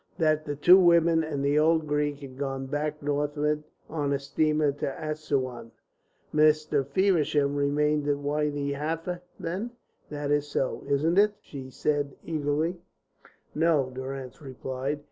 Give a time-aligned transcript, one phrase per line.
[0.17, 4.71] "That the two women and the old Greek had gone back northward on a steamer
[4.71, 5.69] to Assouan."
[6.33, 6.83] "Mr.
[6.87, 9.69] Feversham remained at Wadi Halfa, then?
[10.09, 12.77] That is so, isn't it?" she said eagerly.
[13.53, 14.99] "No," Durrance replied.